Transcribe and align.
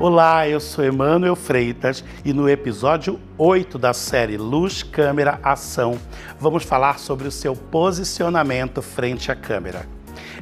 Olá, 0.00 0.48
eu 0.48 0.60
sou 0.60 0.84
Emanuel 0.84 1.34
Freitas 1.34 2.04
e 2.24 2.32
no 2.32 2.48
episódio 2.48 3.18
8 3.36 3.76
da 3.76 3.92
série 3.92 4.36
Luz, 4.36 4.80
Câmera, 4.84 5.40
Ação, 5.42 5.98
vamos 6.38 6.62
falar 6.62 7.00
sobre 7.00 7.26
o 7.26 7.32
seu 7.32 7.56
posicionamento 7.56 8.80
frente 8.80 9.32
à 9.32 9.34
câmera. 9.34 9.88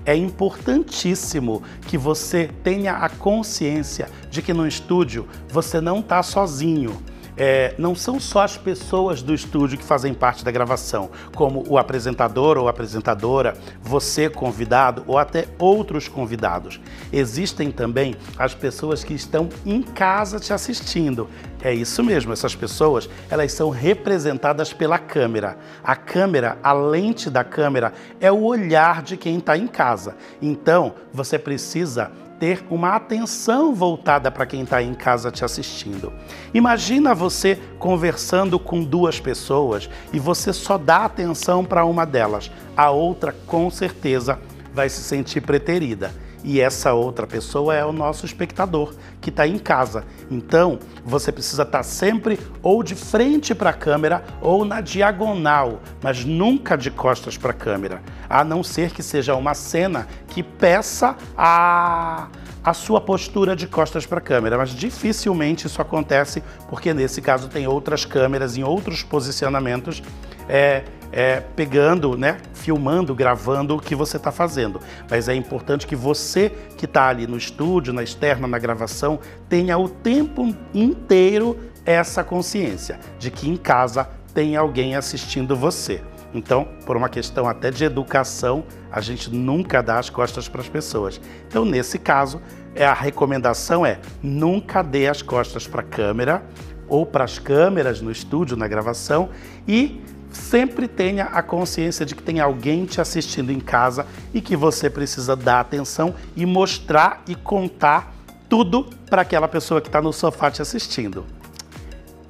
É 0.05 0.15
importantíssimo 0.15 1.63
que 1.87 1.97
você 1.97 2.51
tenha 2.63 2.97
a 2.97 3.09
consciência 3.09 4.11
de 4.29 4.43
que 4.43 4.53
no 4.53 4.69
estúdio 4.69 5.27
você 5.49 5.81
não 5.81 6.01
está 6.01 6.23
sozinho 6.23 6.95
é, 7.37 7.75
não 7.79 7.95
são 7.95 8.19
só 8.19 8.43
as 8.43 8.57
pessoas 8.57 9.23
do 9.23 9.35
estúdio 9.35 9.79
que 9.79 9.85
fazem 9.85 10.15
parte 10.15 10.45
da 10.45 10.51
gravação, 10.51 11.11
como 11.35 11.65
o 11.69 11.77
apresentador 11.77 12.57
ou 12.57 12.69
apresentadora, 12.69 13.55
você 13.83 14.29
convidado 14.29 15.05
ou 15.07 15.19
até 15.19 15.47
outros 15.59 16.09
convidados. 16.09 16.81
Existem 17.13 17.71
também 17.71 18.15
as 18.39 18.55
pessoas 18.55 19.05
que 19.05 19.15
estão 19.15 19.49
em 19.65 19.83
casa 19.83 20.41
te 20.41 20.53
assistindo. 20.53 21.29
É 21.63 21.75
isso 21.75 22.03
mesmo, 22.03 22.33
essas 22.33 22.55
pessoas, 22.55 23.09
elas 23.31 23.53
são 23.53 23.71
representadas 23.71 24.73
pela 24.73 24.99
câmera. 24.99 25.59
A 25.83 25.97
câmera, 25.97 26.59
a 26.63 26.73
lente 26.73 27.29
da 27.29 27.43
câmera, 27.43 27.93
é 28.21 28.31
o 28.31 28.45
olhar 28.45 29.03
de 29.03 29.17
quem 29.17 29.39
está 29.39 29.57
em 29.57 29.67
casa. 29.67 30.15
Então, 30.41 30.95
você 31.13 31.39
precisa 31.39 32.13
ter 32.39 32.65
uma 32.71 32.97
atenção 32.97 33.75
voltada 33.75 34.31
para 34.31 34.47
quem 34.47 34.63
está 34.63 34.83
em 34.83 34.95
casa 34.95 35.31
te 35.31 35.45
assistindo. 35.45 36.13
Imagina 36.53 37.15
você 37.15 37.59
conversando 37.79 38.59
com 38.59 38.83
duas 38.83 39.19
pessoas 39.19 39.89
e 40.13 40.19
você 40.19 40.53
só 40.53 40.77
dá 40.77 41.05
atenção 41.05 41.65
para 41.65 41.85
uma 41.85 42.05
delas, 42.05 42.51
a 42.77 42.91
outra 42.91 43.35
com 43.47 43.71
certeza 43.71 44.39
vai 44.73 44.89
se 44.89 45.01
sentir 45.01 45.41
preterida. 45.41 46.13
E 46.45 46.61
essa 46.61 46.93
outra 46.93 47.27
pessoa 47.27 47.75
é 47.75 47.85
o 47.85 47.93
nosso 47.93 48.25
espectador 48.25 48.95
que 49.21 49.31
está 49.31 49.47
em 49.47 49.59
casa. 49.59 50.05
Então, 50.31 50.79
você 51.05 51.33
precisa 51.33 51.63
estar 51.63 51.79
tá 51.79 51.83
sempre 51.83 52.39
ou 52.63 52.83
de 52.83 52.95
frente 52.95 53.55
para 53.55 53.71
a 53.71 53.73
câmera 53.73 54.25
ou 54.41 54.65
na 54.65 54.81
diagonal, 54.81 55.81
mas 56.03 56.25
nunca 56.25 56.77
de 56.77 56.91
costas 56.91 57.37
para 57.37 57.51
a 57.51 57.55
câmera, 57.55 58.03
a 58.29 58.45
não 58.45 58.63
ser 58.63 58.91
que 58.93 59.03
seja 59.03 59.35
uma 59.35 59.55
cena 59.55 60.07
que 60.29 60.43
peça 60.43 61.17
a 61.37 62.29
a 62.67 62.75
sua 62.75 63.01
postura 63.01 63.55
de 63.55 63.69
costas 63.69 64.05
para 64.07 64.19
a 64.19 64.21
câmera, 64.21 64.59
mas 64.59 64.71
dificilmente 64.71 65.69
isso 65.69 65.81
acontece 65.81 66.43
porque 66.69 66.93
nesse 66.93 67.23
caso 67.23 67.47
tem 67.47 67.65
outras 67.69 68.05
câmeras 68.05 68.57
em 68.57 68.65
outros 68.65 69.05
posicionamentos. 69.05 70.03
É, 70.49 70.83
é, 71.17 71.41
pegando, 71.41 72.15
né, 72.15 72.37
filmando, 72.53 73.15
gravando 73.15 73.75
o 73.75 73.81
que 73.81 73.95
você 73.95 74.19
está 74.19 74.31
fazendo. 74.31 74.79
Mas 75.11 75.31
é 75.31 75.35
importante 75.35 75.87
que 75.87 75.97
você 75.97 76.53
que 76.77 76.85
está 76.85 77.09
ali 77.09 77.27
no 77.27 77.39
estúdio, 77.39 77.91
na 77.91 78.03
externa, 78.03 78.47
na 78.47 78.59
gravação, 78.59 79.19
tenha 79.49 79.79
o 79.79 79.89
tempo 79.89 80.55
inteiro 80.75 81.59
essa 81.87 82.23
consciência 82.23 83.01
de 83.19 83.31
que 83.31 83.49
em 83.49 83.57
casa 83.57 84.11
tem 84.35 84.57
alguém 84.57 84.95
assistindo 84.95 85.57
você. 85.57 86.03
Então, 86.35 86.69
por 86.85 86.99
uma 86.99 87.09
questão 87.09 87.49
até 87.49 87.71
de 87.71 87.83
educação, 87.83 88.65
a 88.93 89.01
gente 89.01 89.33
nunca 89.33 89.83
dá 89.83 89.99
as 89.99 90.11
costas 90.11 90.51
para 90.51 90.61
as 90.61 90.69
pessoas. 90.69 91.19
Então, 91.49 91.65
nesse 91.65 91.99
caso, 91.99 92.43
é 92.75 92.85
a 92.85 92.93
recomendação 92.93 93.87
é 93.87 94.01
nunca 94.23 94.83
dê 94.83 95.09
as 95.09 95.23
costas 95.23 95.67
para 95.67 95.81
a 95.81 95.85
câmera 95.85 96.45
ou 96.87 97.07
para 97.07 97.25
as 97.25 97.39
câmeras 97.39 98.03
no 98.03 98.11
estúdio, 98.11 98.55
na 98.55 98.69
gravação 98.69 99.31
e 99.67 100.03
sempre 100.37 100.87
tenha 100.87 101.25
a 101.25 101.43
consciência 101.43 102.07
de 102.07 102.15
que 102.15 102.23
tem 102.23 102.39
alguém 102.39 102.85
te 102.85 103.01
assistindo 103.01 103.51
em 103.51 103.59
casa 103.59 104.07
e 104.33 104.41
que 104.41 104.57
você 104.57 104.89
precisa 104.89 105.35
dar 105.35 105.61
atenção 105.61 106.15
e 106.37 106.47
mostrar 106.47 107.23
e 107.27 107.35
contar 107.35 108.15
tudo 108.49 108.85
para 109.11 109.23
aquela 109.23 109.49
pessoa 109.49 109.81
que 109.81 109.89
está 109.89 110.01
no 110.01 110.13
sofá 110.13 110.51
te 110.51 110.63
assistindo. 110.63 111.27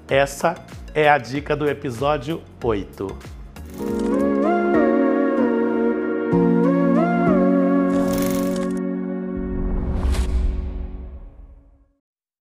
Essa 0.08 0.54
é 0.94 1.10
a 1.10 1.18
dica 1.18 1.54
do 1.54 1.68
episódio 1.68 2.40
8. 2.62 3.35